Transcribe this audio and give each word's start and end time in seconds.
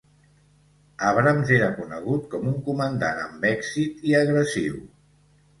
Abrams 1.09 1.51
era 1.57 1.67
conegut 1.75 2.25
com 2.33 2.49
un 2.53 2.57
comandant 2.71 3.21
amb 3.27 3.47
èxit 3.53 4.03
i 4.13 4.17
agressiu. 4.23 4.85